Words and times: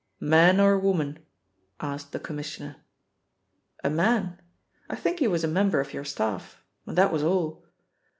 "Man 0.23 0.59
or 0.59 0.79
woman?" 0.79 1.19
asked 1.79 2.11
the 2.11 2.19
Commissioner. 2.19 2.77
"A 3.83 3.89
man. 3.91 4.41
I 4.89 4.95
think 4.95 5.19
he 5.19 5.27
was 5.27 5.43
a 5.43 5.47
member 5.47 5.79
of 5.79 5.93
your 5.93 6.05
staff. 6.05 6.59
And 6.87 6.97
that 6.97 7.13
was 7.13 7.21
all. 7.21 7.63